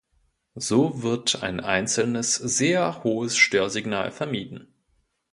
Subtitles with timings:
[0.55, 4.73] So wird ein einzelnes, sehr hohes Störsignal vermieden.